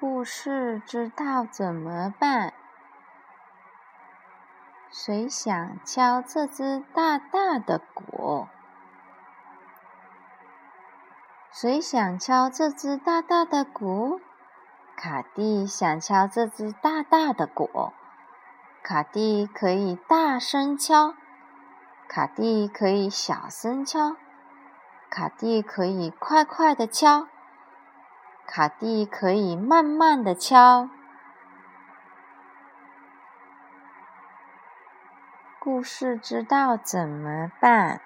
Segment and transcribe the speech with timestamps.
[0.00, 2.54] 故事知道怎么办？
[4.90, 8.48] 谁想敲这只大大的鼓？
[11.52, 14.22] 谁想敲这只大大的鼓？
[14.96, 17.92] 卡蒂想敲这只大大的鼓。
[18.82, 21.12] 卡蒂可以大声敲，
[22.08, 24.16] 卡蒂可以小声敲，
[25.10, 27.28] 卡蒂可以快快的敲。
[28.52, 30.90] 卡蒂可以慢慢的敲。
[35.60, 38.00] 故事知道怎么办？